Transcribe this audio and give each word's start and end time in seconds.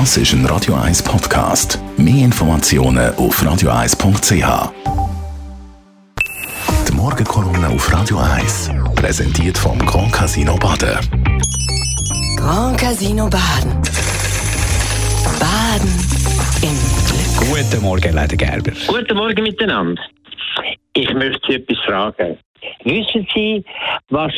Das 0.00 0.16
ist 0.16 0.32
ein 0.32 0.44
Radio 0.46 0.74
1 0.74 1.04
Podcast. 1.04 1.78
Mehr 1.96 2.24
Informationen 2.24 3.14
auf 3.14 3.40
radio1.ch. 3.40 4.72
Die 6.88 6.92
Morgenkolumne 6.92 7.68
auf 7.68 7.92
Radio 7.92 8.18
1 8.18 8.72
präsentiert 8.96 9.56
vom 9.56 9.78
Grand 9.86 10.12
Casino 10.12 10.56
Baden. 10.56 10.98
Grand 12.36 12.76
Casino 12.76 13.30
Baden. 13.30 13.80
Baden 15.38 15.94
im 16.60 16.76
Glück. 17.06 17.62
Guten 17.62 17.82
Morgen, 17.84 18.14
Leiter 18.14 18.36
Gerber. 18.36 18.72
Guten 18.88 19.16
Morgen 19.16 19.44
miteinander. 19.44 20.02
Ich 20.94 21.14
möchte 21.14 21.40
Sie 21.46 21.54
etwas 21.54 21.78
fragen. 21.86 22.36
Wissen 22.82 23.28
Sie, 23.32 23.64
was 24.08 24.32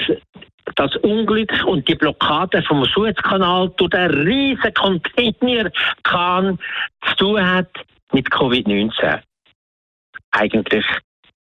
das 0.76 0.94
Unglück 0.96 1.52
und 1.64 1.88
die 1.88 1.94
Blockade 1.94 2.62
vom 2.62 2.84
Suezkanal 2.84 3.70
durch 3.76 3.90
den 3.90 4.10
riesen 4.10 4.72
Containerkahn 4.74 6.58
zu 7.06 7.16
tun 7.16 7.44
hat 7.44 7.70
mit 8.12 8.28
Covid-19? 8.28 9.20
Eigentlich 10.30 10.84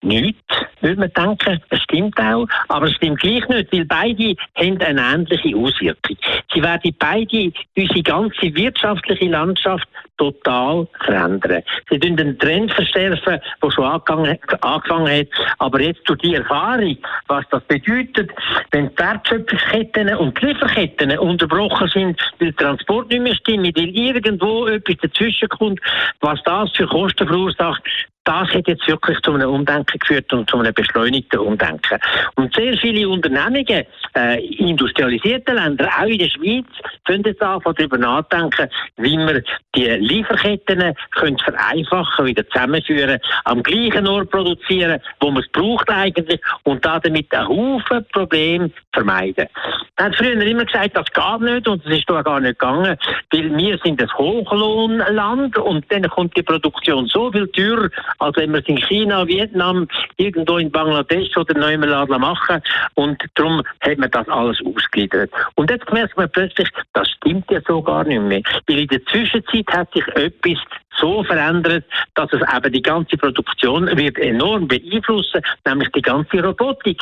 nichts, 0.05 0.41
würde 0.81 1.01
man 1.01 1.13
denken. 1.13 1.61
Es 1.71 1.81
stimmt 1.83 2.19
auch, 2.21 2.47
aber 2.69 2.87
es 2.87 2.95
stimmt 2.95 3.21
gleich 3.21 3.47
nicht, 3.49 3.73
weil 3.73 3.85
beide 3.85 4.37
haben 4.55 4.81
eine 4.81 5.01
ähnliche 5.01 5.57
Auswirkung. 5.57 6.17
Sie 6.53 6.62
werden 6.62 6.95
beide 6.99 7.53
unsere 7.77 8.03
ganze 8.03 8.55
wirtschaftliche 8.55 9.27
Landschaft 9.27 9.89
total 10.17 10.87
verändern. 11.01 11.62
Sie 11.91 11.98
tun 11.98 12.17
den 12.17 12.39
Trend 12.39 12.73
verschärfen, 12.73 13.41
der 13.62 13.71
schon 13.71 13.85
angefangen 13.85 15.11
hat, 15.11 15.29
aber 15.59 15.81
jetzt 15.81 16.09
durch 16.09 16.21
die 16.21 16.34
Erfahrung, 16.34 16.97
was 17.27 17.45
das 17.51 17.62
bedeutet, 17.65 18.31
wenn 18.71 18.89
die 18.89 18.98
Wertschöpfungsketten 18.98 20.15
und 20.17 20.41
die 20.41 20.47
Lieferketten 20.47 21.19
unterbrochen 21.19 21.89
sind, 21.89 22.21
weil 22.39 22.53
der 22.53 22.57
Transport 22.57 23.11
nicht 23.11 23.23
mehr 23.23 23.34
stimmt, 23.34 23.77
weil 23.77 23.89
irgendwo 23.89 24.67
etwas 24.67 24.97
dazwischen 25.03 25.48
kommt, 25.48 25.81
was 26.21 26.41
das 26.45 26.71
für 26.73 26.87
Kosten 26.87 27.27
verursacht, 27.27 27.83
das 28.25 28.48
hat 28.48 28.67
jetzt 28.67 28.86
wirklich 28.89 29.20
zu 29.20 29.33
einem 29.33 29.50
Umdenken 29.50 29.98
geführt 29.98 30.33
und 30.33 30.48
zu 30.48 30.58
einem 30.58 30.72
beschleunigten 30.72 31.41
Umdenken. 31.41 31.98
Und 32.36 32.55
sehr 32.55 32.77
viele 32.78 33.08
Unternehmungen 33.08 33.84
äh, 34.16 34.44
in 34.47 34.69
industrialisierten 34.69 35.55
Ländern, 35.56 35.89
auch 35.89 36.06
in 36.06 36.19
der 36.19 36.28
Schweiz, 36.28 36.66
können 37.05 37.25
jetzt 37.25 37.42
anfangen, 37.42 37.77
darüber 37.77 37.98
nachdenken, 37.98 38.69
wie 38.97 39.16
wir 39.16 39.42
die 39.75 39.84
Lieferketten 39.84 40.94
können 41.12 41.39
vereinfachen, 41.39 42.27
wieder 42.27 42.48
zusammenführen, 42.48 43.19
am 43.44 43.62
gleichen 43.62 44.06
Ort 44.06 44.31
produzieren, 44.31 45.00
wo 45.20 45.31
man 45.31 45.42
es 45.42 45.48
braucht 45.50 45.88
eigentlich 45.91 46.41
und 46.62 46.84
damit 46.84 47.33
einen 47.34 47.48
Haufen 47.48 48.06
Probleme 48.12 48.70
vermeiden. 48.92 49.48
Man 49.97 50.06
hat 50.06 50.17
früher 50.17 50.41
immer 50.42 50.64
gesagt, 50.64 50.97
das 50.97 51.06
geht 51.06 51.41
nicht 51.41 51.69
und 51.69 51.84
das 51.84 51.92
ist 51.92 52.11
doch 52.11 52.25
gar 52.25 52.41
nicht 52.41 52.59
gegangen, 52.59 52.97
weil 53.31 53.56
wir 53.56 53.78
sind 53.84 54.03
ein 54.03 54.12
Hochlohnland 54.19 55.56
und 55.56 55.84
dann 55.89 56.09
kommt 56.09 56.37
die 56.37 56.42
Produktion 56.42 57.06
so 57.06 57.31
viel 57.31 57.47
teurer, 57.48 57.89
als 58.19 58.37
wenn 58.37 58.53
wir 58.53 58.59
es 58.59 58.67
in 58.67 58.78
China, 58.78 59.25
Vietnam, 59.27 59.87
irgendwo 60.17 60.59
in 60.59 60.72
Bangladesch 60.72 61.37
oder 61.37 61.56
Neumann 61.56 62.09
machen. 62.20 62.61
Und 62.95 63.22
darum 63.34 63.62
hat 63.83 63.98
man 63.98 64.11
das 64.11 64.28
alles 64.28 64.59
ausgegliedert. 64.67 65.31
Und 65.55 65.70
jetzt 65.70 65.91
merkt 65.92 66.17
man 66.17 66.28
plötzlich, 66.28 66.69
das 66.92 67.09
stimmt 67.11 67.48
ja 67.53 67.61
so 67.67 67.81
gar 67.81 68.03
nicht 68.03 68.20
mehr, 68.20 68.42
weil 68.67 68.81
in 68.81 68.89
der 68.89 69.05
Zwischenzeit 69.06 69.67
hat 69.72 69.92
sich 69.95 70.06
etwas 70.09 70.59
so 70.98 71.23
verändert, 71.25 71.84
dass 72.14 72.33
es 72.33 72.41
eben 72.41 72.73
die 72.73 72.83
ganze 72.83 73.17
Produktion 73.17 73.87
wird 73.97 74.19
enorm 74.19 74.69
beeinflussen, 74.69 75.42
nämlich 75.67 75.89
die 75.91 76.03
ganze 76.03 76.42
Robotik. 76.42 77.00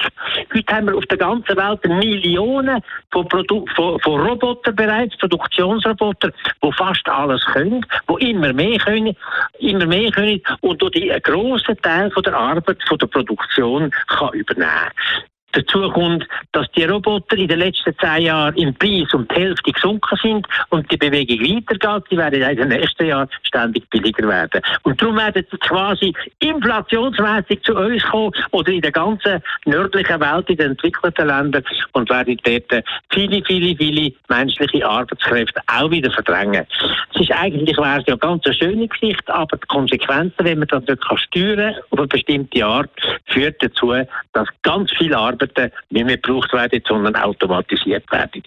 Heute 0.54 0.74
haben 0.74 0.86
wir 0.86 0.96
auf 0.96 1.06
der 1.06 1.18
ganzen 1.18 1.56
Welt 1.56 1.84
Millionen 1.84 2.82
von, 3.10 3.28
Produ 3.28 3.64
von, 3.74 4.00
von 4.00 4.20
Robotern 4.20 4.74
bereits, 4.74 5.16
Produktionsroboter, 5.18 6.32
die 6.62 6.72
fast 6.72 7.08
alles 7.08 7.44
können, 7.46 7.84
die 8.08 8.30
immer 8.30 8.52
mehr 8.52 8.78
können, 8.78 9.16
immer 9.58 9.86
mehr 9.86 10.10
können 10.10 10.40
und 10.60 10.82
die 10.94 11.12
einen 11.12 11.22
grossen 11.22 11.76
Teil 11.82 12.10
von 12.10 12.22
der 12.22 12.34
Arbeit, 12.34 12.78
von 12.86 12.98
der 12.98 13.06
Produktion 13.06 13.90
kann 14.08 14.32
übernehmen. 14.32 14.92
Dazu 15.52 15.90
kommt, 15.90 16.26
dass 16.52 16.66
die 16.72 16.84
Roboter 16.84 17.36
in 17.36 17.48
den 17.48 17.58
letzten 17.58 17.94
zehn 17.98 18.22
Jahren 18.22 18.56
im 18.56 18.74
Preis 18.74 19.12
um 19.12 19.28
die 19.28 19.34
Hälfte 19.34 19.70
gesunken 19.70 20.18
sind 20.22 20.46
und 20.70 20.90
die 20.90 20.96
Bewegung 20.96 21.40
weitergeht. 21.40 22.06
Sie 22.10 22.16
werden 22.16 22.42
in 22.42 22.56
den 22.56 22.68
nächsten 22.68 23.06
Jahren 23.06 23.28
ständig 23.42 23.88
billiger 23.90 24.26
werden. 24.28 24.62
Und 24.82 25.00
darum 25.00 25.16
werden 25.16 25.44
sie 25.50 25.58
quasi 25.58 26.14
inflationsmäßig 26.38 27.62
zu 27.62 27.76
uns 27.76 28.02
kommen 28.04 28.32
oder 28.52 28.72
in 28.72 28.80
der 28.80 28.92
ganzen 28.92 29.42
nördlichen 29.66 30.20
Welt, 30.20 30.48
in 30.48 30.56
den 30.56 30.70
entwickelten 30.70 31.26
Ländern 31.26 31.64
und 31.92 32.08
werden 32.08 32.38
dort 32.44 32.84
viele, 33.10 33.42
viele, 33.44 33.76
viele 33.76 34.12
menschliche 34.28 34.86
Arbeitskräfte 34.86 35.60
auch 35.66 35.90
wieder 35.90 36.10
verdrängen. 36.10 36.66
Es 37.14 37.20
ist 37.20 37.32
eigentlich 37.32 37.76
wäre 37.76 38.00
es 38.00 38.06
ja 38.06 38.16
ganz 38.16 38.44
eine 38.46 38.54
schöne 38.54 38.88
Geschichte, 38.88 39.34
aber 39.34 39.56
die 39.56 39.66
Konsequenzen, 39.66 40.44
wenn 40.44 40.60
man 40.60 40.68
das 40.68 40.84
nicht 40.86 41.02
steuern 41.02 41.56
kann, 41.56 41.82
auf 41.90 41.98
eine 41.98 42.08
bestimmte 42.08 42.64
Art, 42.64 42.90
führt 43.26 43.62
dazu, 43.62 43.94
dass 44.32 44.48
ganz 44.62 44.90
viel 44.92 45.14
Arbeit 45.14 45.41
Arbeiten 45.42 45.72
nicht 45.90 46.06
mehr 46.06 46.16
gebraucht 46.16 46.52
werden, 46.52 46.82
sondern 46.86 47.16
automatisiert 47.16 48.10
werden. 48.10 48.42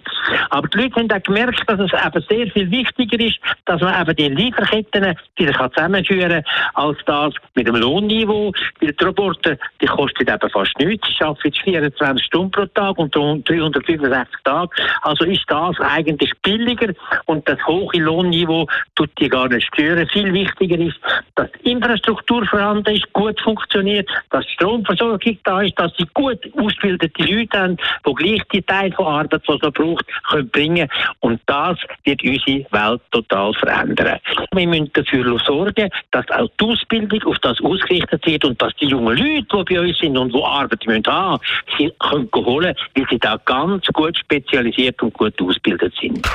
Aber 0.49 0.67
die 0.67 0.77
Leute 0.77 0.95
haben 0.95 1.11
auch 1.11 1.23
gemerkt, 1.23 1.63
dass 1.67 1.79
es 1.79 1.91
eben 1.93 2.25
sehr 2.29 2.47
viel 2.47 2.71
wichtiger 2.71 3.19
ist, 3.19 3.39
dass 3.65 3.81
man 3.81 4.01
eben 4.01 4.15
die 4.15 4.29
Lieferketten 4.29 5.15
die 5.37 5.45
zusammenführen 5.45 6.43
kann, 6.43 6.53
als 6.73 6.97
das 7.05 7.33
mit 7.55 7.67
dem 7.67 7.75
Lohnniveau. 7.75 8.51
Weil 8.81 8.91
die 8.93 9.03
Roboter, 9.03 9.57
die 9.81 9.85
kosten 9.85 10.27
eben 10.27 10.49
fast 10.49 10.77
nichts. 10.79 11.07
Sie 11.17 11.23
arbeiten 11.23 11.53
24 11.53 12.25
Stunden 12.25 12.51
pro 12.51 12.65
Tag 12.67 12.97
und 12.97 13.15
365 13.15 14.35
Tage. 14.43 14.69
Also 15.01 15.25
ist 15.25 15.45
das 15.47 15.79
eigentlich 15.79 16.31
billiger 16.41 16.93
und 17.25 17.47
das 17.47 17.59
hohe 17.67 17.99
Lohnniveau 17.99 18.67
tut 18.95 19.09
die 19.19 19.29
gar 19.29 19.47
nicht 19.47 19.67
stören. 19.67 20.07
Viel 20.09 20.33
wichtiger 20.33 20.79
ist, 20.79 20.97
dass 21.35 21.49
die 21.51 21.71
Infrastruktur 21.71 22.45
vorhanden 22.45 22.95
ist, 22.95 23.11
gut 23.13 23.39
funktioniert, 23.41 24.09
dass 24.29 24.45
die 24.45 24.53
Stromversorgung 24.53 25.37
da 25.43 25.61
ist, 25.61 25.77
dass 25.77 25.91
sie 25.97 26.07
gut 26.13 26.39
ausgeführt 26.57 26.84
ausgebildete 26.85 27.23
Leute 27.23 27.59
haben, 27.59 27.77
die 28.07 28.13
gleich 28.13 28.41
die 28.53 28.61
Teil 28.61 28.91
von 28.93 29.05
Arbeit, 29.07 29.41
die 29.47 29.57
man 29.61 29.71
braucht, 29.71 30.05
können 30.29 30.49
bringen 30.49 30.89
Und 31.19 31.41
das 31.45 31.77
wird 32.03 32.23
unsere 32.23 32.65
Welt 32.71 33.01
total 33.11 33.53
verändern. 33.53 34.19
Wir 34.53 34.67
müssen 34.67 34.91
dafür 34.93 35.39
sorgen, 35.45 35.89
dass 36.11 36.29
auch 36.29 36.49
die 36.59 36.65
Ausbildung 36.65 37.23
auf 37.23 37.37
das 37.39 37.59
ausgerichtet 37.61 38.25
wird 38.25 38.45
und 38.45 38.61
dass 38.61 38.73
die 38.75 38.85
jungen 38.85 39.17
Leute, 39.17 39.45
die 39.65 39.73
bei 39.73 39.81
uns 39.81 39.97
sind 39.97 40.17
und 40.17 40.33
die 40.33 40.43
Arbeit 40.43 40.85
müssen 40.85 41.05
haben, 41.07 41.41
sie 41.77 41.91
können 41.99 42.29
holen, 42.33 42.75
weil 42.95 43.05
sie 43.09 43.19
da 43.19 43.37
ganz 43.45 43.85
gut 43.87 44.17
spezialisiert 44.17 45.01
und 45.01 45.13
gut 45.13 45.33
ausgebildet 45.41 45.93
sind. 45.99 46.27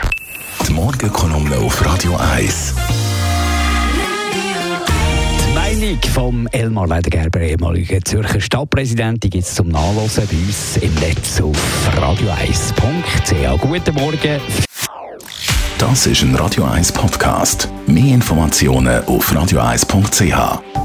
Die 0.66 0.72
Morgenkolumne 0.72 1.56
auf 1.56 1.84
Radio 1.84 2.16
1. 2.34 2.99
Meinung 5.80 5.98
vom 6.12 6.46
Elmar 6.48 6.86
Ledergerber, 6.86 7.40
ehemaliger 7.40 8.04
Zürcher 8.04 8.38
Stadtpräsident, 8.38 9.24
die 9.24 9.30
gibt 9.30 9.44
es 9.44 9.54
zum 9.54 9.68
Nachlesen 9.68 10.28
bei 10.30 10.36
uns 10.36 10.76
im 10.76 10.94
Netz 10.96 11.40
auf 11.40 11.56
radio1.ch. 11.96 13.60
Guten 13.62 13.94
Morgen. 13.94 14.40
Das 15.78 16.06
ist 16.06 16.20
ein 16.20 16.34
Radio 16.34 16.64
1 16.64 16.92
Podcast. 16.92 17.70
Mehr 17.86 18.14
Informationen 18.14 19.02
auf 19.06 19.32
radio1.ch. 19.32 20.79